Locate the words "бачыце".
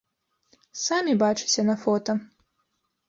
1.25-1.61